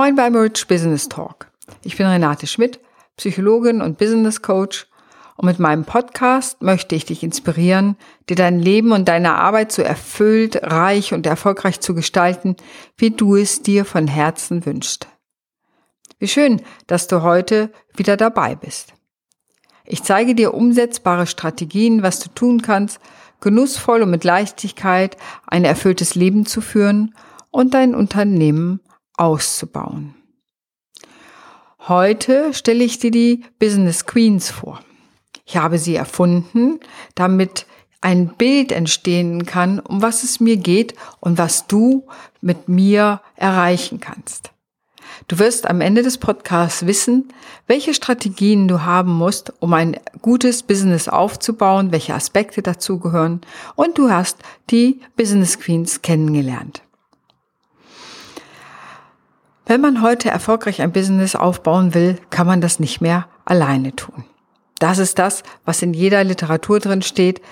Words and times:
Moin 0.00 0.14
beim 0.14 0.36
Rich 0.36 0.68
Business 0.68 1.08
Talk. 1.08 1.50
Ich 1.82 1.96
bin 1.96 2.06
Renate 2.06 2.46
Schmidt, 2.46 2.78
Psychologin 3.16 3.82
und 3.82 3.98
Business 3.98 4.42
Coach 4.42 4.86
und 5.34 5.46
mit 5.46 5.58
meinem 5.58 5.84
Podcast 5.84 6.62
möchte 6.62 6.94
ich 6.94 7.04
dich 7.04 7.24
inspirieren, 7.24 7.96
dir 8.28 8.36
dein 8.36 8.60
Leben 8.60 8.92
und 8.92 9.08
deine 9.08 9.34
Arbeit 9.34 9.72
so 9.72 9.82
erfüllt, 9.82 10.62
reich 10.62 11.12
und 11.12 11.26
erfolgreich 11.26 11.80
zu 11.80 11.96
gestalten, 11.96 12.54
wie 12.96 13.10
du 13.10 13.34
es 13.34 13.62
dir 13.62 13.84
von 13.84 14.06
Herzen 14.06 14.64
wünschst. 14.64 15.08
Wie 16.20 16.28
schön, 16.28 16.62
dass 16.86 17.08
du 17.08 17.22
heute 17.22 17.72
wieder 17.96 18.16
dabei 18.16 18.54
bist. 18.54 18.92
Ich 19.84 20.04
zeige 20.04 20.36
dir 20.36 20.54
umsetzbare 20.54 21.26
Strategien, 21.26 22.04
was 22.04 22.20
du 22.20 22.28
tun 22.28 22.62
kannst, 22.62 23.00
genussvoll 23.40 24.02
und 24.02 24.10
mit 24.10 24.22
Leichtigkeit 24.22 25.16
ein 25.48 25.64
erfülltes 25.64 26.14
Leben 26.14 26.46
zu 26.46 26.60
führen 26.60 27.16
und 27.50 27.74
dein 27.74 27.96
Unternehmen 27.96 28.78
auszubauen. 29.18 30.14
Heute 31.86 32.52
stelle 32.54 32.84
ich 32.84 32.98
dir 32.98 33.10
die 33.10 33.44
Business 33.58 34.06
Queens 34.06 34.50
vor. 34.50 34.80
Ich 35.46 35.56
habe 35.56 35.78
sie 35.78 35.96
erfunden, 35.96 36.80
damit 37.14 37.66
ein 38.00 38.28
Bild 38.36 38.70
entstehen 38.70 39.46
kann, 39.46 39.80
um 39.80 40.02
was 40.02 40.22
es 40.22 40.40
mir 40.40 40.56
geht 40.56 40.94
und 41.20 41.38
was 41.38 41.66
du 41.66 42.06
mit 42.40 42.68
mir 42.68 43.20
erreichen 43.36 44.00
kannst. 44.00 44.52
Du 45.26 45.38
wirst 45.38 45.66
am 45.66 45.80
Ende 45.80 46.02
des 46.02 46.18
Podcasts 46.18 46.86
wissen, 46.86 47.32
welche 47.66 47.92
Strategien 47.94 48.68
du 48.68 48.82
haben 48.82 49.12
musst, 49.12 49.52
um 49.58 49.74
ein 49.74 49.96
gutes 50.22 50.62
Business 50.62 51.08
aufzubauen, 51.08 51.90
welche 51.90 52.14
Aspekte 52.14 52.62
dazugehören 52.62 53.40
und 53.74 53.98
du 53.98 54.10
hast 54.10 54.38
die 54.70 55.00
Business 55.16 55.58
Queens 55.58 56.02
kennengelernt. 56.02 56.82
Wenn 59.68 59.82
man 59.82 60.00
heute 60.00 60.30
erfolgreich 60.30 60.80
ein 60.80 60.92
Business 60.92 61.36
aufbauen 61.36 61.92
will, 61.92 62.16
kann 62.30 62.46
man 62.46 62.62
das 62.62 62.80
nicht 62.80 63.02
mehr 63.02 63.26
alleine 63.44 63.94
tun. 63.94 64.24
Das 64.78 64.96
ist 64.96 65.18
das, 65.18 65.42
was 65.66 65.82
in 65.82 65.92
jeder 65.92 66.24
Literatur 66.24 66.80
drin 66.80 67.02
steht. 67.02 67.42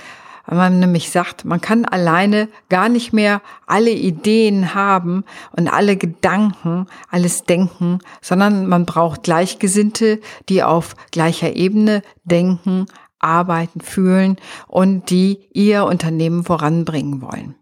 Wenn 0.46 0.56
man 0.56 0.80
nämlich 0.80 1.10
sagt, 1.10 1.44
man 1.44 1.60
kann 1.60 1.84
alleine 1.84 2.48
gar 2.70 2.88
nicht 2.88 3.12
mehr 3.12 3.42
alle 3.66 3.90
Ideen 3.90 4.74
haben 4.74 5.24
und 5.58 5.68
alle 5.68 5.98
Gedanken, 5.98 6.86
alles 7.10 7.44
denken, 7.44 7.98
sondern 8.22 8.66
man 8.66 8.86
braucht 8.86 9.22
Gleichgesinnte, 9.22 10.22
die 10.48 10.62
auf 10.62 10.96
gleicher 11.10 11.54
Ebene 11.54 12.00
denken, 12.24 12.86
arbeiten, 13.18 13.82
fühlen 13.82 14.38
und 14.68 15.10
die 15.10 15.40
ihr 15.52 15.84
Unternehmen 15.84 16.44
voranbringen 16.44 17.20
wollen. 17.20 17.56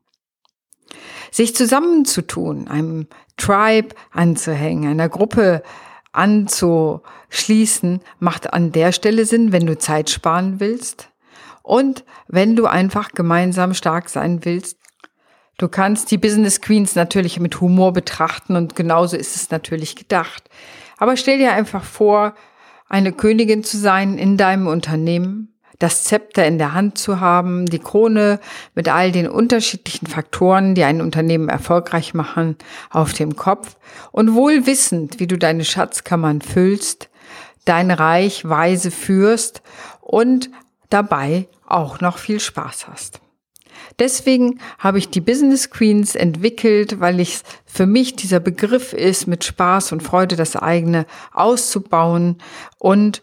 Sich 1.34 1.56
zusammenzutun, 1.56 2.68
einem 2.68 3.08
Tribe 3.36 3.96
anzuhängen, 4.12 4.88
einer 4.88 5.08
Gruppe 5.08 5.64
anzuschließen, 6.12 7.98
macht 8.20 8.52
an 8.52 8.70
der 8.70 8.92
Stelle 8.92 9.24
Sinn, 9.24 9.50
wenn 9.50 9.66
du 9.66 9.76
Zeit 9.76 10.10
sparen 10.10 10.60
willst 10.60 11.10
und 11.64 12.04
wenn 12.28 12.54
du 12.54 12.66
einfach 12.66 13.10
gemeinsam 13.10 13.74
stark 13.74 14.10
sein 14.10 14.44
willst. 14.44 14.78
Du 15.58 15.66
kannst 15.66 16.12
die 16.12 16.18
Business 16.18 16.60
Queens 16.60 16.94
natürlich 16.94 17.40
mit 17.40 17.60
Humor 17.60 17.92
betrachten 17.92 18.54
und 18.54 18.76
genauso 18.76 19.16
ist 19.16 19.34
es 19.34 19.50
natürlich 19.50 19.96
gedacht. 19.96 20.48
Aber 20.98 21.16
stell 21.16 21.38
dir 21.38 21.52
einfach 21.52 21.82
vor, 21.82 22.36
eine 22.88 23.10
Königin 23.10 23.64
zu 23.64 23.76
sein 23.76 24.18
in 24.18 24.36
deinem 24.36 24.68
Unternehmen, 24.68 25.53
das 25.78 26.04
Zepter 26.04 26.46
in 26.46 26.58
der 26.58 26.74
Hand 26.74 26.98
zu 26.98 27.20
haben, 27.20 27.66
die 27.66 27.78
Krone 27.78 28.40
mit 28.74 28.88
all 28.88 29.12
den 29.12 29.28
unterschiedlichen 29.28 30.06
Faktoren, 30.06 30.74
die 30.74 30.84
ein 30.84 31.00
Unternehmen 31.00 31.48
erfolgreich 31.48 32.14
machen, 32.14 32.56
auf 32.90 33.12
dem 33.12 33.36
Kopf 33.36 33.76
und 34.12 34.34
wohl 34.34 34.66
wissend, 34.66 35.20
wie 35.20 35.26
du 35.26 35.36
deine 35.36 35.64
Schatzkammern 35.64 36.40
füllst, 36.40 37.08
dein 37.64 37.90
Reich 37.90 38.48
weise 38.48 38.90
führst 38.90 39.62
und 40.00 40.50
dabei 40.90 41.48
auch 41.66 42.00
noch 42.00 42.18
viel 42.18 42.40
Spaß 42.40 42.88
hast. 42.88 43.20
Deswegen 43.98 44.60
habe 44.78 44.98
ich 44.98 45.10
die 45.10 45.20
Business 45.20 45.70
Queens 45.70 46.14
entwickelt, 46.14 47.00
weil 47.00 47.20
ich 47.20 47.40
für 47.64 47.86
mich 47.86 48.16
dieser 48.16 48.40
Begriff 48.40 48.92
ist, 48.92 49.26
mit 49.26 49.44
Spaß 49.44 49.92
und 49.92 50.02
Freude 50.02 50.36
das 50.36 50.56
eigene 50.56 51.06
auszubauen 51.32 52.38
und 52.78 53.22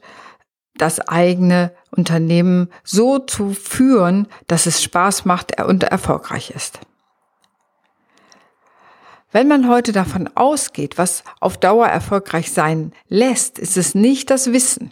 das 0.82 1.00
eigene 1.00 1.74
Unternehmen 1.92 2.70
so 2.84 3.20
zu 3.20 3.54
führen, 3.54 4.28
dass 4.48 4.66
es 4.66 4.82
Spaß 4.82 5.26
macht 5.26 5.62
und 5.62 5.84
erfolgreich 5.84 6.52
ist. 6.52 6.80
Wenn 9.32 9.48
man 9.48 9.70
heute 9.70 9.92
davon 9.92 10.30
ausgeht, 10.36 10.98
was 10.98 11.24
auf 11.40 11.58
Dauer 11.58 11.88
erfolgreich 11.88 12.52
sein 12.52 12.92
lässt, 13.08 13.60
ist 13.60 13.78
es 13.78 13.96
nicht 13.96 14.30
das 14.30 14.52
Wissen. 14.52 14.92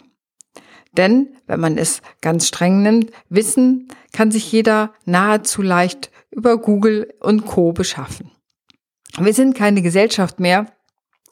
Denn, 0.92 1.36
wenn 1.46 1.60
man 1.60 1.76
es 1.76 2.02
ganz 2.20 2.48
streng 2.48 2.82
nimmt, 2.82 3.10
Wissen 3.28 3.88
kann 4.12 4.30
sich 4.30 4.50
jeder 4.50 4.92
nahezu 5.04 5.60
leicht 5.60 6.10
über 6.30 6.56
Google 6.58 7.12
und 7.20 7.46
Co 7.46 7.72
beschaffen. 7.72 8.30
Wir 9.18 9.34
sind 9.34 9.54
keine 9.54 9.82
Gesellschaft 9.82 10.40
mehr, 10.40 10.66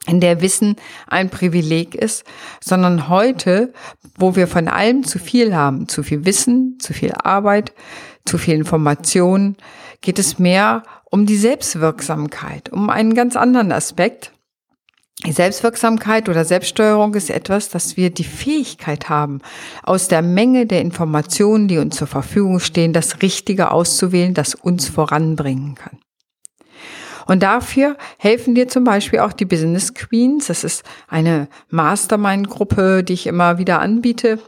in 0.08 0.20
der 0.20 0.40
Wissen 0.40 0.76
ein 1.06 1.30
Privileg 1.30 1.94
ist, 1.94 2.24
sondern 2.64 3.08
heute, 3.08 3.72
wo 4.16 4.34
wir 4.34 4.48
von 4.48 4.66
allem 4.68 5.04
zu 5.04 5.18
viel 5.18 5.54
haben, 5.54 5.88
zu 5.88 6.02
viel 6.02 6.24
Wissen, 6.24 6.78
zu 6.80 6.92
viel 6.92 7.12
Arbeit, 7.12 7.72
zu 8.24 8.38
viel 8.38 8.54
Information, 8.54 9.56
geht 10.00 10.18
es 10.18 10.38
mehr 10.38 10.82
um 11.10 11.26
die 11.26 11.36
Selbstwirksamkeit, 11.36 12.70
um 12.72 12.90
einen 12.90 13.14
ganz 13.14 13.36
anderen 13.36 13.72
Aspekt. 13.72 14.32
Die 15.26 15.32
Selbstwirksamkeit 15.32 16.28
oder 16.28 16.44
Selbststeuerung 16.44 17.14
ist 17.14 17.28
etwas, 17.28 17.70
dass 17.70 17.96
wir 17.96 18.10
die 18.10 18.24
Fähigkeit 18.24 19.08
haben, 19.08 19.40
aus 19.82 20.06
der 20.06 20.22
Menge 20.22 20.66
der 20.66 20.80
Informationen, 20.80 21.66
die 21.66 21.78
uns 21.78 21.96
zur 21.96 22.06
Verfügung 22.06 22.60
stehen, 22.60 22.92
das 22.92 23.20
Richtige 23.20 23.72
auszuwählen, 23.72 24.34
das 24.34 24.54
uns 24.54 24.88
voranbringen 24.88 25.74
kann. 25.74 25.98
Und 27.28 27.42
dafür 27.42 27.96
helfen 28.16 28.54
dir 28.54 28.68
zum 28.68 28.84
Beispiel 28.84 29.20
auch 29.20 29.34
die 29.34 29.44
Business 29.44 29.94
Queens. 29.94 30.46
Das 30.46 30.64
ist 30.64 30.82
eine 31.06 31.48
Mastermind-Gruppe, 31.68 33.04
die 33.04 33.12
ich 33.12 33.26
immer 33.26 33.58
wieder 33.58 33.80
anbiete 33.80 34.40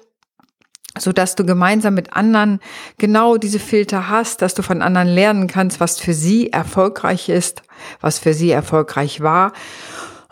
so 0.99 1.13
dass 1.13 1.37
du 1.37 1.47
gemeinsam 1.47 1.95
mit 1.95 2.15
anderen 2.15 2.59
genau 2.99 3.37
diese 3.37 3.61
Filter 3.61 4.09
hast, 4.09 4.43
dass 4.43 4.55
du 4.55 4.63
von 4.63 4.83
anderen 4.83 5.07
lernen 5.07 5.47
kannst, 5.47 5.79
was 5.79 6.01
für 6.01 6.15
sie 6.15 6.53
erfolgreich 6.53 7.29
ist, 7.29 7.63
was 8.01 8.19
für 8.19 8.35
sie 8.35 8.51
erfolgreich 8.51 9.21
war 9.21 9.53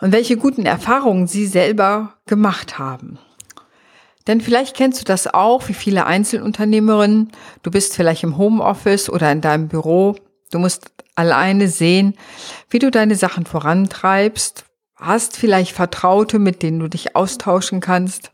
und 0.01 0.11
welche 0.11 0.35
guten 0.35 0.65
Erfahrungen 0.65 1.27
sie 1.27 1.47
selber 1.47 2.15
gemacht 2.25 2.77
haben. 2.77 3.19
Denn 4.27 4.41
vielleicht 4.41 4.75
kennst 4.75 4.99
du 4.99 5.05
das 5.05 5.33
auch, 5.33 5.69
wie 5.69 5.73
viele 5.73 6.05
Einzelunternehmerinnen. 6.05 7.31
Du 7.63 7.71
bist 7.71 7.95
vielleicht 7.95 8.23
im 8.23 8.37
Homeoffice 8.37 9.09
oder 9.09 9.31
in 9.31 9.41
deinem 9.41 9.69
Büro. 9.69 10.17
Du 10.51 10.59
musst 10.59 10.91
alleine 11.19 11.67
sehen, 11.67 12.15
wie 12.69 12.79
du 12.79 12.89
deine 12.89 13.15
Sachen 13.15 13.45
vorantreibst, 13.45 14.65
hast 14.95 15.35
vielleicht 15.35 15.73
Vertraute, 15.73 16.39
mit 16.39 16.63
denen 16.63 16.79
du 16.79 16.87
dich 16.87 17.15
austauschen 17.15 17.81
kannst. 17.81 18.31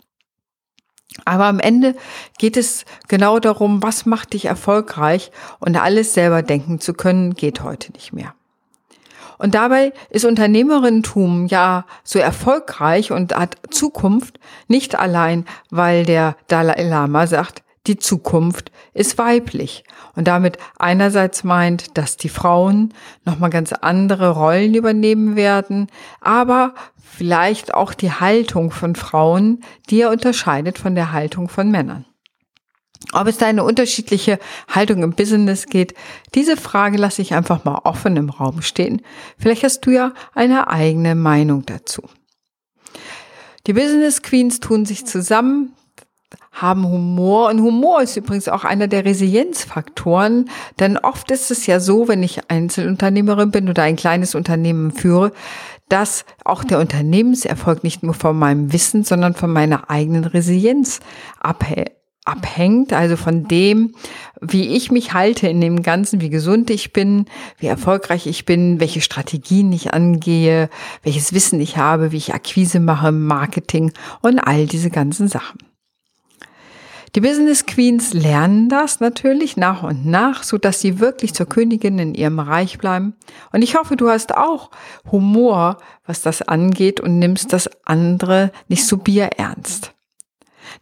Aber 1.24 1.46
am 1.46 1.60
Ende 1.60 1.96
geht 2.38 2.58
es 2.58 2.86
genau 3.08 3.40
darum, 3.40 3.82
was 3.82 4.06
macht 4.06 4.34
dich 4.34 4.46
erfolgreich 4.46 5.32
und 5.60 5.78
alles 5.78 6.14
selber 6.14 6.44
denken 6.44 6.80
zu 6.80 6.94
können, 6.94 7.34
geht 7.34 7.64
heute 7.64 7.92
nicht 7.94 8.14
mehr. 8.14 8.34
Und 9.38 9.56
dabei 9.56 9.92
ist 10.10 10.26
Unternehmerinnentum 10.26 11.48
ja 11.48 11.86
so 12.04 12.20
erfolgreich 12.20 13.12
und 13.12 13.36
hat 13.36 13.58
Zukunft 13.70 14.40
nicht 14.68 14.98
allein, 14.98 15.46
weil 15.70 16.06
der 16.06 16.38
Dalai 16.48 16.84
Lama 16.84 17.28
sagt, 17.28 17.65
die 17.88 17.98
Zukunft 17.98 18.72
ist 18.94 19.18
weiblich 19.18 19.84
und 20.16 20.28
damit 20.28 20.58
einerseits 20.78 21.44
meint, 21.44 21.98
dass 21.98 22.18
die 22.18 22.30
Frauen 22.30 22.94
nochmal 23.26 23.50
ganz 23.50 23.74
andere 23.74 24.32
Rollen 24.32 24.74
übernehmen 24.74 25.36
werden, 25.36 25.88
aber 26.22 26.74
vielleicht 26.98 27.74
auch 27.74 27.94
die 27.94 28.12
Haltung 28.12 28.72
von 28.72 28.96
Frauen, 28.96 29.64
die 29.90 30.02
er 30.02 30.12
unterscheidet 30.12 30.78
von 30.78 30.96
der 30.96 31.12
Haltung 31.12 31.50
von 31.50 31.72
Männern. 31.72 32.06
Ob 33.14 33.28
es 33.28 33.38
da 33.38 33.46
eine 33.46 33.64
unterschiedliche 33.64 34.40
Haltung 34.68 35.04
im 35.04 35.14
Business 35.14 35.68
geht, 35.68 35.94
diese 36.34 36.58
Frage 36.58 36.98
lasse 36.98 37.22
ich 37.22 37.34
einfach 37.34 37.64
mal 37.64 37.82
offen 37.84 38.18
im 38.18 38.30
Raum 38.30 38.62
stehen. 38.62 39.02
Vielleicht 39.38 39.64
hast 39.64 39.82
du 39.86 39.92
ja 39.92 40.14
eine 40.34 40.70
eigene 40.70 41.16
Meinung 41.16 41.66
dazu. 41.66 42.02
Die 43.68 43.74
Business 43.74 44.22
Queens 44.22 44.60
tun 44.60 44.86
sich 44.86 45.06
zusammen, 45.06 45.74
haben 46.56 46.88
Humor. 46.88 47.50
Und 47.50 47.62
Humor 47.62 48.02
ist 48.02 48.16
übrigens 48.16 48.48
auch 48.48 48.64
einer 48.64 48.88
der 48.88 49.06
Resilienzfaktoren, 49.06 50.50
denn 50.80 50.98
oft 50.98 51.30
ist 51.32 51.52
es 51.52 51.68
ja 51.68 51.80
so, 51.80 52.08
wenn 52.08 52.24
ich 52.24 52.50
Einzelunternehmerin 52.50 53.52
bin 53.52 53.70
oder 53.70 53.84
ein 53.84 53.98
kleines 53.98 54.34
Unternehmen 54.36 54.92
führe, 54.92 55.32
dass 55.90 56.26
auch 56.44 56.64
der 56.64 56.80
Unternehmenserfolg 56.80 57.84
nicht 57.84 58.02
nur 58.02 58.16
von 58.16 58.38
meinem 58.40 58.74
Wissen, 58.74 59.04
sondern 59.04 59.36
von 59.36 59.52
meiner 59.52 59.90
eigenen 59.90 60.24
Resilienz 60.24 61.00
abhält 61.40 61.92
abhängt, 62.26 62.92
also 62.92 63.18
von 63.18 63.48
dem, 63.48 63.94
wie 64.42 64.76
ich 64.76 64.92
mich 64.92 65.14
halte 65.14 65.48
in 65.48 65.62
dem 65.62 65.84
Ganzen, 65.84 66.22
wie 66.22 66.32
gesund 66.32 66.72
ich 66.72 66.92
bin, 66.92 67.26
wie 67.60 67.68
erfolgreich 67.68 68.26
ich 68.26 68.46
bin, 68.46 68.80
welche 68.80 69.02
Strategien 69.02 69.72
ich 69.72 69.94
angehe, 69.94 70.70
welches 71.04 71.34
Wissen 71.34 71.62
ich 71.62 71.78
habe, 71.78 72.12
wie 72.12 72.18
ich 72.18 72.34
Akquise 72.34 72.80
mache, 72.80 73.12
Marketing 73.12 73.94
und 74.22 74.40
all 74.40 74.66
diese 74.66 74.90
ganzen 74.90 75.28
Sachen. 75.28 75.60
Die 77.16 77.22
Business 77.22 77.66
Queens 77.66 78.14
lernen 78.14 78.68
das 78.68 79.00
natürlich 79.00 79.56
nach 79.56 79.84
und 79.84 80.06
nach, 80.06 80.44
so 80.44 80.58
dass 80.58 80.82
sie 80.82 81.00
wirklich 81.00 81.34
zur 81.34 81.46
Königin 81.46 81.98
in 81.98 82.14
ihrem 82.14 82.40
Reich 82.40 82.78
bleiben. 82.78 83.16
Und 83.54 83.62
ich 83.62 83.78
hoffe, 83.78 83.96
du 83.96 84.10
hast 84.10 84.36
auch 84.36 84.70
Humor, 85.10 85.78
was 86.06 86.22
das 86.22 86.42
angeht 86.42 87.00
und 87.00 87.18
nimmst 87.18 87.54
das 87.54 87.70
andere 87.86 88.52
nicht 88.68 88.86
so 88.86 88.98
bierernst. 88.98 89.94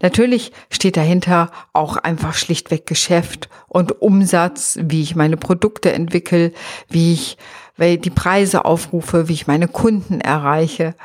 Natürlich 0.02 0.54
steht 0.72 0.98
dahinter 0.98 1.52
auch 1.72 1.98
einfach 1.98 2.34
schlichtweg 2.34 2.88
Geschäft 2.88 3.48
und 3.68 4.02
Umsatz, 4.02 4.80
wie 4.82 5.04
ich 5.04 5.16
meine 5.16 5.38
Produkte 5.38 5.92
entwickle, 5.92 6.52
wie 6.90 7.14
ich 7.14 7.38
die 7.78 8.10
Preise 8.10 8.66
aufrufe, 8.66 9.28
wie 9.28 9.34
ich 9.34 9.46
meine 9.46 9.68
Kunden 9.68 10.20
erreiche. 10.20 10.96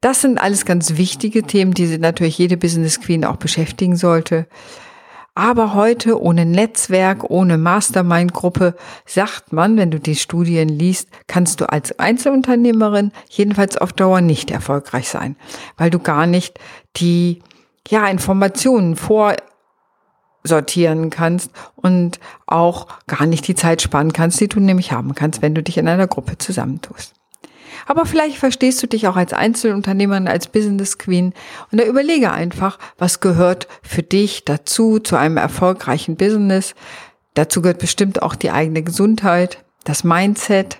Das 0.00 0.20
sind 0.20 0.38
alles 0.38 0.64
ganz 0.64 0.96
wichtige 0.96 1.42
Themen, 1.42 1.72
die 1.72 1.98
natürlich 1.98 2.38
jede 2.38 2.56
Business 2.56 3.00
Queen 3.00 3.24
auch 3.24 3.36
beschäftigen 3.36 3.96
sollte. 3.96 4.46
Aber 5.36 5.74
heute 5.74 6.20
ohne 6.20 6.44
Netzwerk, 6.46 7.30
ohne 7.30 7.58
Mastermind-Gruppe, 7.58 8.74
sagt 9.04 9.52
man, 9.52 9.76
wenn 9.76 9.90
du 9.90 10.00
die 10.00 10.16
Studien 10.16 10.70
liest, 10.70 11.10
kannst 11.26 11.60
du 11.60 11.68
als 11.68 11.98
Einzelunternehmerin 11.98 13.12
jedenfalls 13.28 13.76
auf 13.76 13.92
Dauer 13.92 14.22
nicht 14.22 14.50
erfolgreich 14.50 15.10
sein, 15.10 15.36
weil 15.76 15.90
du 15.90 15.98
gar 15.98 16.26
nicht 16.26 16.58
die 16.96 17.42
ja, 17.86 18.08
Informationen 18.08 18.96
vorsortieren 18.96 21.10
kannst 21.10 21.50
und 21.74 22.18
auch 22.46 22.86
gar 23.06 23.26
nicht 23.26 23.46
die 23.46 23.54
Zeit 23.54 23.82
sparen 23.82 24.14
kannst, 24.14 24.40
die 24.40 24.48
du 24.48 24.58
nämlich 24.58 24.92
haben 24.92 25.14
kannst, 25.14 25.42
wenn 25.42 25.54
du 25.54 25.62
dich 25.62 25.76
in 25.76 25.86
einer 25.86 26.06
Gruppe 26.06 26.38
zusammentust. 26.38 27.15
Aber 27.86 28.04
vielleicht 28.04 28.36
verstehst 28.36 28.82
du 28.82 28.86
dich 28.86 29.08
auch 29.08 29.16
als 29.16 29.32
Einzelunternehmerin, 29.32 30.28
als 30.28 30.48
Business 30.48 30.98
Queen 30.98 31.32
und 31.72 31.80
da 31.80 31.86
überlege 31.86 32.32
einfach, 32.32 32.78
was 32.98 33.20
gehört 33.20 33.68
für 33.82 34.02
dich 34.02 34.44
dazu, 34.44 34.98
zu 34.98 35.16
einem 35.16 35.36
erfolgreichen 35.36 36.16
Business. 36.16 36.74
Dazu 37.34 37.62
gehört 37.62 37.78
bestimmt 37.78 38.22
auch 38.22 38.34
die 38.34 38.50
eigene 38.50 38.82
Gesundheit, 38.82 39.64
das 39.84 40.04
Mindset, 40.04 40.78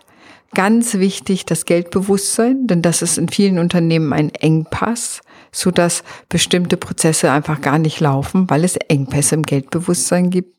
ganz 0.55 0.94
wichtig 0.94 1.47
das 1.47 1.64
Geldbewusstsein, 1.64 2.67
denn 2.67 2.82
das 2.82 3.03
ist 3.03 3.19
in 3.19 3.29
vielen 3.29 3.58
Unternehmen 3.58 4.12
ein 4.12 4.31
Engpass 4.35 5.23
so 5.56 5.70
dass 5.70 6.05
bestimmte 6.29 6.76
Prozesse 6.76 7.31
einfach 7.31 7.61
gar 7.61 7.79
nicht 7.79 8.00
laufen, 8.00 8.49
weil 8.50 8.64
es 8.64 8.76
Engpässe 8.76 9.35
im 9.35 9.43
Geldbewusstsein 9.43 10.31
gibt. 10.31 10.55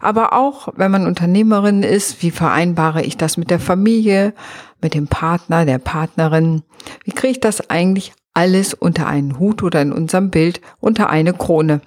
Aber 0.00 0.32
auch 0.32 0.68
wenn 0.76 0.90
man 0.90 1.06
Unternehmerin 1.06 1.82
ist, 1.82 2.22
wie 2.22 2.30
vereinbare 2.30 3.02
ich 3.02 3.16
das 3.16 3.36
mit 3.36 3.50
der 3.50 3.60
Familie, 3.60 4.34
mit 4.82 4.94
dem 4.94 5.06
Partner, 5.06 5.64
der 5.64 5.78
Partnerin? 5.78 6.62
Wie 7.04 7.12
kriege 7.12 7.32
ich 7.32 7.40
das 7.40 7.70
eigentlich 7.70 8.12
alles 8.34 8.74
unter 8.74 9.06
einen 9.06 9.38
Hut 9.38 9.62
oder 9.62 9.80
in 9.80 9.92
unserem 9.92 10.30
Bild 10.30 10.60
unter 10.80 11.08
eine 11.10 11.32
Krone? 11.32 11.80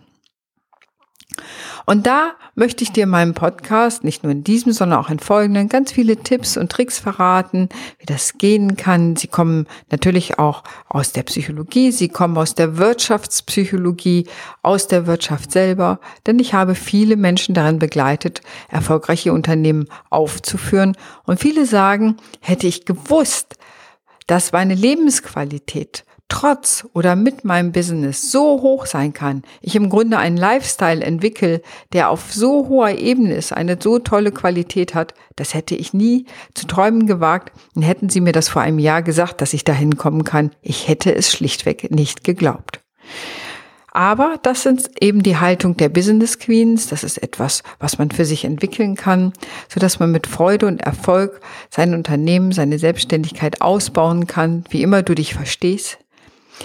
Und 1.86 2.08
da 2.08 2.34
möchte 2.56 2.84
ich 2.84 2.92
dir 2.92 3.04
in 3.04 3.10
meinem 3.10 3.34
Podcast, 3.34 4.04
nicht 4.04 4.24
nur 4.24 4.32
in 4.32 4.44
diesem, 4.44 4.72
sondern 4.72 5.00
auch 5.00 5.10
in 5.10 5.20
folgenden, 5.20 5.70
ganz 5.70 5.92
viele 5.92 6.18
Tipps 6.18 6.58
und 6.58 6.72
Tricks 6.72 6.98
verraten, 6.98 7.70
wie 8.00 8.06
das 8.06 8.38
gehen 8.38 8.76
kann. 8.76 9.16
Sie 9.16 9.28
kommen 9.28 9.68
natürlich 9.92 10.40
auch 10.40 10.64
aus 10.88 11.12
der 11.12 11.24
Psychologie, 11.24 11.92
sie 11.92 12.10
kommen 12.10 12.38
aus 12.38 12.56
der 12.56 12.78
Wirtschaftspsychologie, 12.78 14.28
aus 14.62 14.88
der 14.88 15.06
Wirtschaft 15.06 15.52
selber, 15.52 16.00
denn 16.26 16.40
ich 16.40 16.54
habe 16.54 16.76
viele 16.76 17.18
Menschen 17.18 17.54
darin 17.54 17.80
begleitet, 17.80 18.42
erfolgreiche 18.70 19.34
Unternehmen 19.34 19.88
aufzuführen. 20.10 20.98
Und 21.26 21.40
viele 21.40 21.66
sagen, 21.66 22.18
hätte 22.40 22.68
ich 22.68 22.86
gewusst, 22.86 23.58
dass 24.28 24.52
meine 24.52 24.76
Lebensqualität 24.76 26.06
trotz 26.28 26.88
oder 26.94 27.16
mit 27.16 27.46
meinem 27.46 27.72
Business 27.72 28.32
so 28.32 28.62
hoch 28.62 28.88
sein 28.88 29.14
kann, 29.14 29.44
ich 29.62 29.76
im 29.76 29.90
Grunde 29.90 30.18
einen 30.18 30.38
Lifestyle 30.38 31.04
entwickle, 31.04 31.62
der 31.94 32.10
auf 32.10 32.34
so 32.34 32.68
hoher 32.68 32.92
Ebene 32.92 33.36
ist, 33.36 33.54
eine 33.54 33.78
so 33.82 34.00
tolle 34.00 34.32
Qualität 34.32 34.96
hat, 34.96 35.14
das 35.36 35.54
hätte 35.54 35.76
ich 35.76 35.94
nie 35.94 36.26
zu 36.54 36.66
träumen 36.66 37.06
gewagt. 37.06 37.52
Und 37.76 37.84
hätten 37.84 38.10
Sie 38.10 38.22
mir 38.22 38.32
das 38.32 38.50
vor 38.50 38.64
einem 38.64 38.80
Jahr 38.80 39.04
gesagt, 39.04 39.42
dass 39.42 39.54
ich 39.54 39.64
dahin 39.64 39.98
kommen 39.98 40.24
kann, 40.24 40.52
ich 40.62 40.88
hätte 40.88 41.14
es 41.14 41.32
schlichtweg 41.32 41.92
nicht 41.92 42.24
geglaubt. 42.24 42.80
Aber 43.96 44.36
das 44.44 44.64
sind 44.64 44.92
eben 45.00 45.24
die 45.24 45.38
Haltung 45.38 45.78
der 45.78 45.88
Business 45.88 46.38
Queens. 46.38 46.88
Das 46.88 47.06
ist 47.06 47.18
etwas, 47.24 47.64
was 47.80 47.98
man 47.98 48.12
für 48.12 48.26
sich 48.26 48.44
entwickeln 48.44 48.96
kann, 48.96 49.32
so 49.70 49.80
dass 49.80 50.00
man 50.00 50.12
mit 50.12 50.28
Freude 50.28 50.68
und 50.68 50.82
Erfolg 50.82 51.40
sein 51.70 51.94
Unternehmen, 51.94 52.52
seine 52.52 52.78
Selbstständigkeit 52.78 53.62
ausbauen 53.62 54.28
kann, 54.28 54.66
wie 54.70 54.82
immer 54.82 55.02
du 55.02 55.16
dich 55.16 55.34
verstehst, 55.34 55.98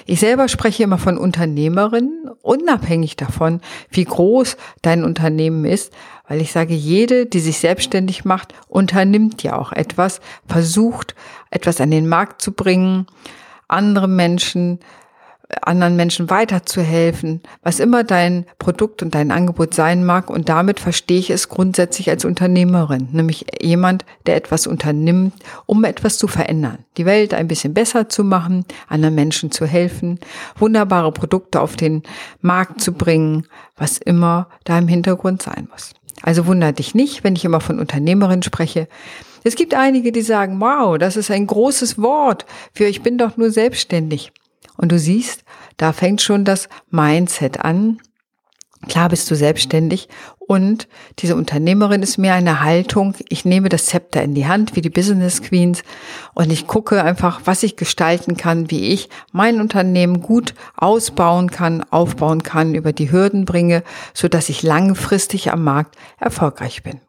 ich 0.06 0.20
selber 0.20 0.48
spreche 0.48 0.84
immer 0.84 0.98
von 0.98 1.18
Unternehmerinnen, 1.18 2.30
unabhängig 2.42 3.16
davon, 3.16 3.60
wie 3.90 4.04
groß 4.04 4.56
dein 4.82 5.04
Unternehmen 5.04 5.64
ist, 5.64 5.92
weil 6.28 6.40
ich 6.40 6.52
sage, 6.52 6.74
jede, 6.74 7.26
die 7.26 7.40
sich 7.40 7.58
selbstständig 7.58 8.24
macht, 8.24 8.54
unternimmt 8.68 9.42
ja 9.42 9.56
auch 9.56 9.72
etwas, 9.72 10.20
versucht 10.46 11.14
etwas 11.50 11.80
an 11.80 11.90
den 11.90 12.08
Markt 12.08 12.40
zu 12.40 12.52
bringen, 12.52 13.06
andere 13.66 14.08
Menschen 14.08 14.78
anderen 15.62 15.96
Menschen 15.96 16.30
weiterzuhelfen, 16.30 17.40
was 17.62 17.80
immer 17.80 18.04
dein 18.04 18.46
Produkt 18.58 19.02
und 19.02 19.14
dein 19.14 19.30
Angebot 19.30 19.74
sein 19.74 20.04
mag. 20.04 20.30
Und 20.30 20.48
damit 20.48 20.80
verstehe 20.80 21.18
ich 21.18 21.30
es 21.30 21.48
grundsätzlich 21.48 22.10
als 22.10 22.24
Unternehmerin, 22.24 23.08
nämlich 23.12 23.46
jemand, 23.60 24.04
der 24.26 24.36
etwas 24.36 24.66
unternimmt, 24.66 25.34
um 25.66 25.84
etwas 25.84 26.18
zu 26.18 26.28
verändern, 26.28 26.78
die 26.96 27.06
Welt 27.06 27.34
ein 27.34 27.48
bisschen 27.48 27.74
besser 27.74 28.08
zu 28.08 28.24
machen, 28.24 28.64
anderen 28.88 29.14
Menschen 29.14 29.50
zu 29.50 29.66
helfen, 29.66 30.18
wunderbare 30.56 31.12
Produkte 31.12 31.60
auf 31.60 31.76
den 31.76 32.02
Markt 32.40 32.80
zu 32.80 32.92
bringen, 32.92 33.46
was 33.76 33.98
immer 33.98 34.48
da 34.64 34.78
im 34.78 34.88
Hintergrund 34.88 35.42
sein 35.42 35.68
muss. 35.70 35.92
Also 36.22 36.46
wundert 36.46 36.78
dich 36.78 36.94
nicht, 36.94 37.24
wenn 37.24 37.36
ich 37.36 37.44
immer 37.44 37.60
von 37.60 37.78
Unternehmerin 37.78 38.42
spreche. 38.42 38.88
Es 39.42 39.56
gibt 39.56 39.74
einige, 39.74 40.12
die 40.12 40.20
sagen, 40.20 40.60
wow, 40.60 40.98
das 40.98 41.16
ist 41.16 41.30
ein 41.30 41.46
großes 41.46 42.00
Wort 42.00 42.44
für 42.74 42.84
ich 42.84 43.02
bin 43.02 43.16
doch 43.16 43.36
nur 43.38 43.50
selbstständig. 43.50 44.32
Und 44.80 44.92
du 44.92 44.98
siehst, 44.98 45.44
da 45.76 45.92
fängt 45.92 46.22
schon 46.22 46.46
das 46.46 46.70
Mindset 46.88 47.62
an. 47.62 47.98
Klar 48.88 49.10
bist 49.10 49.30
du 49.30 49.34
selbstständig 49.34 50.08
und 50.38 50.88
diese 51.18 51.36
Unternehmerin 51.36 52.02
ist 52.02 52.16
mir 52.16 52.32
eine 52.32 52.62
Haltung, 52.62 53.14
ich 53.28 53.44
nehme 53.44 53.68
das 53.68 53.84
Zepter 53.84 54.22
in 54.22 54.34
die 54.34 54.46
Hand 54.46 54.74
wie 54.74 54.80
die 54.80 54.88
Business 54.88 55.42
Queens 55.42 55.82
und 56.32 56.50
ich 56.50 56.66
gucke 56.66 57.04
einfach, 57.04 57.42
was 57.44 57.62
ich 57.62 57.76
gestalten 57.76 58.38
kann, 58.38 58.70
wie 58.70 58.88
ich 58.88 59.10
mein 59.32 59.60
Unternehmen 59.60 60.22
gut 60.22 60.54
ausbauen 60.78 61.50
kann, 61.50 61.84
aufbauen 61.90 62.42
kann, 62.42 62.74
über 62.74 62.94
die 62.94 63.12
Hürden 63.12 63.44
bringe, 63.44 63.82
so 64.14 64.28
dass 64.28 64.48
ich 64.48 64.62
langfristig 64.62 65.52
am 65.52 65.62
Markt 65.62 65.96
erfolgreich 66.18 66.82
bin. 66.82 67.02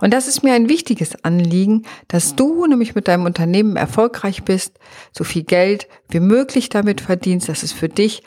Und 0.00 0.12
das 0.12 0.28
ist 0.28 0.42
mir 0.42 0.54
ein 0.54 0.68
wichtiges 0.68 1.24
Anliegen, 1.24 1.84
dass 2.08 2.36
du 2.36 2.66
nämlich 2.66 2.94
mit 2.94 3.08
deinem 3.08 3.24
Unternehmen 3.24 3.76
erfolgreich 3.76 4.44
bist, 4.44 4.78
so 5.12 5.24
viel 5.24 5.44
Geld 5.44 5.88
wie 6.08 6.20
möglich 6.20 6.68
damit 6.68 7.00
verdienst, 7.00 7.48
dass 7.48 7.62
es 7.62 7.72
für 7.72 7.88
dich 7.88 8.22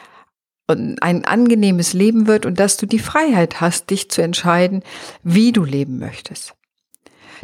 ein 0.67 1.25
angenehmes 1.25 1.93
Leben 1.93 2.27
wird 2.27 2.45
und 2.45 2.59
dass 2.59 2.77
du 2.77 2.85
die 2.85 2.99
Freiheit 2.99 3.59
hast, 3.59 3.89
dich 3.89 4.09
zu 4.09 4.21
entscheiden, 4.21 4.83
wie 5.23 5.51
du 5.51 5.65
leben 5.65 5.99
möchtest. 5.99 6.53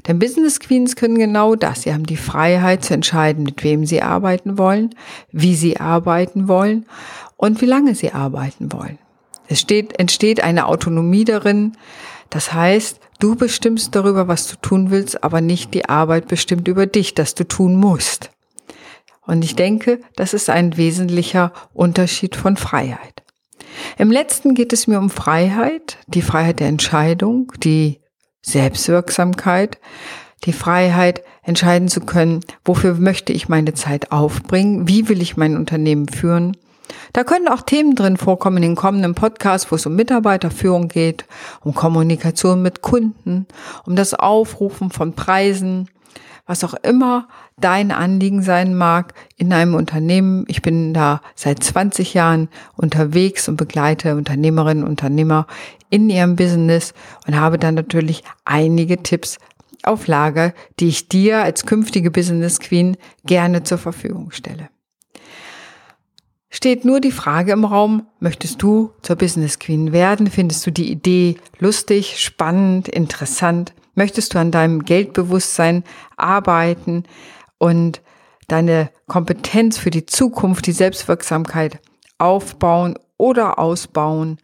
Denn 0.05 0.19
Business 0.19 0.59
Queens 0.59 0.95
können 0.95 1.17
genau 1.17 1.55
das. 1.55 1.81
Sie 1.81 1.93
haben 1.93 2.05
die 2.05 2.17
Freiheit 2.17 2.85
zu 2.85 2.93
entscheiden, 2.93 3.43
mit 3.43 3.63
wem 3.63 3.85
sie 3.85 4.01
arbeiten 4.01 4.57
wollen, 4.57 4.91
wie 5.31 5.55
sie 5.55 5.77
arbeiten 5.77 6.47
wollen 6.47 6.85
und 7.35 7.61
wie 7.61 7.65
lange 7.65 7.95
sie 7.95 8.11
arbeiten 8.11 8.71
wollen. 8.71 8.99
Es 9.47 9.59
steht, 9.59 9.99
entsteht 9.99 10.43
eine 10.43 10.67
Autonomie 10.67 11.25
darin. 11.25 11.73
Das 12.29 12.53
heißt, 12.53 12.99
Du 13.19 13.35
bestimmst 13.35 13.95
darüber, 13.95 14.27
was 14.27 14.47
du 14.47 14.57
tun 14.57 14.91
willst, 14.91 15.23
aber 15.23 15.41
nicht 15.41 15.73
die 15.73 15.89
Arbeit 15.89 16.27
bestimmt 16.27 16.67
über 16.67 16.85
dich, 16.85 17.15
dass 17.15 17.33
du 17.33 17.47
tun 17.47 17.75
musst. 17.75 18.29
Und 19.25 19.43
ich 19.43 19.55
denke, 19.55 20.01
das 20.15 20.33
ist 20.33 20.49
ein 20.49 20.77
wesentlicher 20.77 21.51
Unterschied 21.73 22.35
von 22.35 22.57
Freiheit. 22.57 23.23
Im 23.97 24.11
letzten 24.11 24.53
geht 24.53 24.71
es 24.71 24.85
mir 24.85 24.99
um 24.99 25.09
Freiheit, 25.09 25.97
die 26.05 26.21
Freiheit 26.21 26.59
der 26.59 26.67
Entscheidung, 26.67 27.51
die 27.63 27.99
Selbstwirksamkeit, 28.43 29.79
die 30.45 30.53
Freiheit, 30.53 31.23
entscheiden 31.41 31.87
zu 31.87 32.01
können, 32.01 32.41
wofür 32.65 32.95
möchte 32.95 33.33
ich 33.33 33.49
meine 33.49 33.73
Zeit 33.73 34.11
aufbringen, 34.11 34.87
wie 34.87 35.09
will 35.09 35.21
ich 35.21 35.37
mein 35.37 35.55
Unternehmen 35.55 36.07
führen 36.07 36.55
da 37.13 37.23
können 37.23 37.47
auch 37.47 37.61
Themen 37.61 37.95
drin 37.95 38.17
vorkommen 38.17 38.57
in 38.57 38.63
den 38.63 38.75
kommenden 38.75 39.15
Podcasts, 39.15 39.71
wo 39.71 39.75
es 39.75 39.85
um 39.85 39.95
Mitarbeiterführung 39.95 40.87
geht, 40.87 41.25
um 41.61 41.73
Kommunikation 41.73 42.61
mit 42.61 42.81
Kunden, 42.81 43.47
um 43.85 43.95
das 43.95 44.13
Aufrufen 44.13 44.91
von 44.91 45.13
Preisen, 45.13 45.89
was 46.45 46.63
auch 46.63 46.73
immer 46.75 47.27
dein 47.59 47.91
Anliegen 47.91 48.41
sein 48.41 48.75
mag 48.75 49.13
in 49.35 49.51
einem 49.51 49.75
Unternehmen. 49.75 50.45
Ich 50.47 50.61
bin 50.61 50.93
da 50.93 51.21
seit 51.35 51.63
20 51.63 52.13
Jahren 52.13 52.49
unterwegs 52.75 53.49
und 53.49 53.57
begleite 53.57 54.15
Unternehmerinnen 54.15 54.83
und 54.83 54.91
Unternehmer 54.91 55.47
in 55.89 56.09
ihrem 56.09 56.35
Business 56.35 56.93
und 57.25 57.39
habe 57.39 57.57
dann 57.57 57.75
natürlich 57.75 58.23
einige 58.45 59.01
Tipps 59.03 59.37
auf 59.83 60.07
Lager, 60.07 60.53
die 60.79 60.87
ich 60.87 61.07
dir 61.07 61.43
als 61.43 61.65
künftige 61.65 62.11
Business 62.11 62.59
Queen 62.59 62.97
gerne 63.25 63.63
zur 63.63 63.77
Verfügung 63.77 64.31
stelle. 64.31 64.69
Steht 66.49 66.85
nur 66.85 67.01
die 67.01 67.11
Frage 67.11 67.51
im 67.51 67.65
Raum, 67.65 68.07
möchtest 68.19 68.61
du 68.61 68.91
zur 69.01 69.17
Business 69.17 69.59
Queen 69.59 69.91
werden? 69.91 70.27
Findest 70.27 70.65
du 70.65 70.71
die 70.71 70.89
Idee 70.89 71.35
lustig, 71.59 72.19
spannend, 72.19 72.87
interessant? 72.87 73.73
Möchtest 73.95 74.33
du 74.33 74.39
an 74.39 74.51
deinem 74.51 74.85
Geldbewusstsein 74.85 75.83
arbeiten 76.15 77.03
und 77.57 78.01
deine 78.47 78.91
Kompetenz 79.07 79.77
für 79.77 79.89
die 79.89 80.05
Zukunft, 80.05 80.67
die 80.67 80.71
Selbstwirksamkeit 80.71 81.79
aufbauen 82.17 82.95
oder 83.17 83.59
ausbauen? 83.59 84.37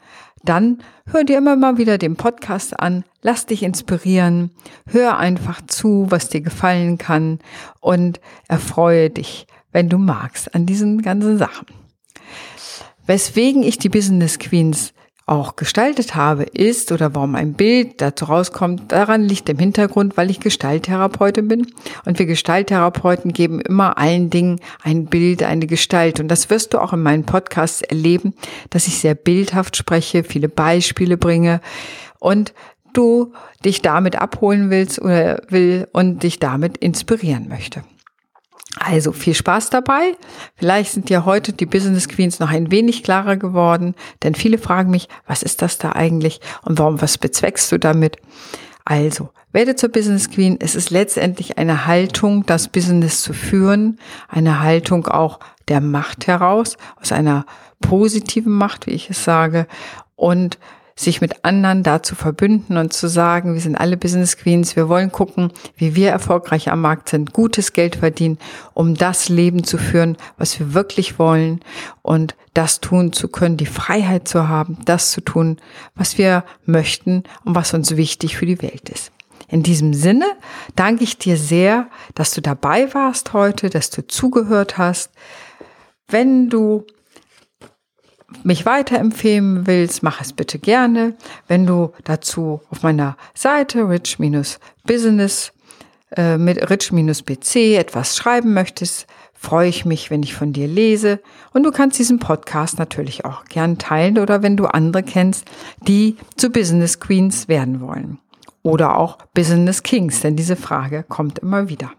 Dann 0.43 0.83
hör 1.05 1.23
dir 1.23 1.37
immer 1.37 1.55
mal 1.55 1.77
wieder 1.77 1.97
den 1.97 2.17
Podcast 2.17 2.77
an, 2.77 3.05
lass 3.21 3.45
dich 3.45 3.63
inspirieren, 3.63 4.51
hör 4.87 5.17
einfach 5.17 5.61
zu, 5.67 6.07
was 6.09 6.27
dir 6.27 6.41
gefallen 6.41 6.97
kann 6.97 7.39
und 7.79 8.19
erfreue 8.49 9.09
dich, 9.09 9.47
wenn 9.71 9.87
du 9.87 9.97
magst, 9.97 10.53
an 10.53 10.65
diesen 10.65 11.01
ganzen 11.01 11.37
Sachen. 11.37 11.82
Weswegen 13.05 13.63
ich 13.63 13.77
die 13.77 13.89
Business 13.89 14.39
Queens 14.39 14.93
auch 15.25 15.55
gestaltet 15.55 16.15
habe, 16.15 16.43
ist 16.43 16.91
oder 16.91 17.15
warum 17.15 17.35
ein 17.35 17.53
Bild 17.53 18.01
dazu 18.01 18.25
rauskommt, 18.25 18.91
daran 18.91 19.23
liegt 19.23 19.47
im 19.47 19.57
Hintergrund, 19.57 20.17
weil 20.17 20.29
ich 20.29 20.41
Gestalttherapeutin 20.41 21.47
bin. 21.47 21.67
Und 22.05 22.19
wir 22.19 22.25
Gestalttherapeuten 22.25 23.31
geben 23.31 23.61
immer 23.61 23.97
allen 23.97 24.29
Dingen 24.29 24.59
ein 24.83 25.05
Bild, 25.05 25.43
eine 25.43 25.65
Gestalt. 25.65 26.19
Und 26.19 26.27
das 26.27 26.49
wirst 26.49 26.73
du 26.73 26.79
auch 26.79 26.91
in 26.91 27.01
meinen 27.01 27.25
Podcasts 27.25 27.81
erleben, 27.81 28.33
dass 28.69 28.87
ich 28.87 28.97
sehr 28.99 29.15
bildhaft 29.15 29.77
spreche, 29.77 30.23
viele 30.23 30.49
Beispiele 30.49 31.17
bringe 31.17 31.61
und 32.19 32.53
du 32.91 33.33
dich 33.63 33.81
damit 33.81 34.17
abholen 34.17 34.69
willst 34.69 35.01
oder 35.01 35.41
will 35.49 35.87
und 35.93 36.23
dich 36.23 36.39
damit 36.39 36.77
inspirieren 36.77 37.47
möchte. 37.47 37.83
Also 38.79 39.11
viel 39.11 39.35
Spaß 39.35 39.69
dabei. 39.69 40.15
Vielleicht 40.55 40.91
sind 40.93 41.09
dir 41.09 41.25
heute 41.25 41.53
die 41.53 41.67
Business 41.67 42.09
Queens 42.09 42.39
noch 42.39 42.49
ein 42.49 42.71
wenig 42.71 43.03
klarer 43.03 43.37
geworden, 43.37 43.93
denn 44.23 44.33
viele 44.33 44.57
fragen 44.57 44.89
mich, 44.89 45.07
was 45.27 45.43
ist 45.43 45.61
das 45.61 45.77
da 45.77 45.91
eigentlich 45.91 46.41
und 46.63 46.79
warum, 46.79 47.01
was 47.01 47.17
bezweckst 47.17 47.71
du 47.71 47.77
damit? 47.77 48.17
Also, 48.85 49.29
werde 49.53 49.75
zur 49.75 49.89
Business 49.89 50.29
Queen. 50.29 50.57
Es 50.59 50.75
ist 50.75 50.89
letztendlich 50.89 51.57
eine 51.57 51.85
Haltung, 51.85 52.45
das 52.45 52.67
Business 52.67 53.21
zu 53.21 53.31
führen, 53.31 53.99
eine 54.27 54.59
Haltung 54.59 55.07
auch 55.07 55.39
der 55.69 55.79
Macht 55.79 56.27
heraus, 56.27 56.75
aus 56.99 57.11
einer 57.11 57.45
positiven 57.79 58.51
Macht, 58.51 58.87
wie 58.87 58.91
ich 58.91 59.09
es 59.09 59.23
sage, 59.23 59.67
und 60.15 60.57
sich 60.95 61.21
mit 61.21 61.43
anderen 61.43 61.83
dazu 61.83 62.15
verbünden 62.15 62.77
und 62.77 62.93
zu 62.93 63.07
sagen, 63.07 63.53
wir 63.53 63.61
sind 63.61 63.75
alle 63.75 63.97
Business 63.97 64.37
Queens, 64.37 64.75
wir 64.75 64.89
wollen 64.89 65.11
gucken, 65.11 65.51
wie 65.75 65.95
wir 65.95 66.11
erfolgreich 66.11 66.71
am 66.71 66.81
Markt 66.81 67.09
sind, 67.09 67.33
gutes 67.33 67.73
Geld 67.73 67.95
verdienen, 67.95 68.37
um 68.73 68.95
das 68.95 69.29
Leben 69.29 69.63
zu 69.63 69.77
führen, 69.77 70.17
was 70.37 70.59
wir 70.59 70.73
wirklich 70.73 71.17
wollen 71.17 71.61
und 72.01 72.35
das 72.53 72.79
tun 72.79 73.13
zu 73.13 73.27
können, 73.27 73.57
die 73.57 73.65
Freiheit 73.65 74.27
zu 74.27 74.47
haben, 74.47 74.77
das 74.85 75.11
zu 75.11 75.21
tun, 75.21 75.57
was 75.95 76.17
wir 76.17 76.43
möchten 76.65 77.23
und 77.43 77.55
was 77.55 77.73
uns 77.73 77.95
wichtig 77.97 78.37
für 78.37 78.45
die 78.45 78.61
Welt 78.61 78.89
ist. 78.89 79.11
In 79.47 79.63
diesem 79.63 79.93
Sinne 79.93 80.25
danke 80.75 81.03
ich 81.03 81.17
dir 81.17 81.37
sehr, 81.37 81.87
dass 82.15 82.31
du 82.31 82.41
dabei 82.41 82.93
warst 82.93 83.33
heute, 83.33 83.69
dass 83.69 83.89
du 83.89 84.05
zugehört 84.07 84.77
hast. 84.77 85.11
Wenn 86.07 86.49
du 86.49 86.85
mich 88.43 88.65
weiterempfehlen 88.65 89.67
willst, 89.67 90.03
mach 90.03 90.21
es 90.21 90.33
bitte 90.33 90.59
gerne. 90.59 91.13
Wenn 91.47 91.65
du 91.65 91.91
dazu 92.03 92.61
auf 92.69 92.83
meiner 92.83 93.17
Seite 93.33 93.87
rich-business 93.89 95.51
äh, 96.15 96.37
mit 96.37 96.69
rich-bc 96.69 97.75
etwas 97.75 98.17
schreiben 98.17 98.53
möchtest, 98.53 99.07
freue 99.43 99.67
ich 99.67 99.85
mich, 99.85 100.09
wenn 100.09 100.23
ich 100.23 100.33
von 100.33 100.53
dir 100.53 100.67
lese. 100.67 101.19
Und 101.53 101.63
du 101.63 101.71
kannst 101.71 101.99
diesen 101.99 102.19
Podcast 102.19 102.79
natürlich 102.79 103.25
auch 103.25 103.45
gern 103.45 103.77
teilen 103.77 104.17
oder 104.17 104.41
wenn 104.41 104.57
du 104.57 104.65
andere 104.65 105.03
kennst, 105.03 105.45
die 105.85 106.15
zu 106.37 106.49
Business 106.49 106.99
Queens 106.99 107.47
werden 107.47 107.81
wollen. 107.81 108.19
Oder 108.63 108.97
auch 108.97 109.17
Business 109.33 109.83
Kings, 109.83 110.21
denn 110.21 110.37
diese 110.37 110.55
Frage 110.55 111.03
kommt 111.03 111.39
immer 111.39 111.67
wieder. 111.67 111.91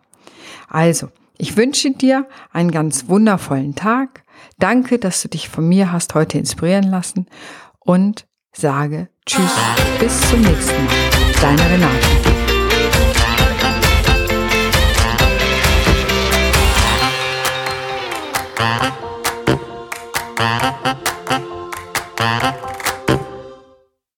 Also, 0.68 1.08
ich 1.36 1.56
wünsche 1.56 1.90
dir 1.90 2.26
einen 2.52 2.70
ganz 2.70 3.08
wundervollen 3.08 3.74
Tag. 3.74 4.23
Danke, 4.58 4.98
dass 4.98 5.22
du 5.22 5.28
dich 5.28 5.48
von 5.48 5.68
mir 5.68 5.92
hast 5.92 6.14
heute 6.14 6.38
inspirieren 6.38 6.90
lassen 6.90 7.26
und 7.80 8.26
sage 8.52 9.08
Tschüss, 9.26 9.50
bis 9.98 10.20
zum 10.30 10.40
nächsten 10.42 10.84
Mal. 10.84 10.94
Deine 11.40 11.70
Renate. 11.70 12.33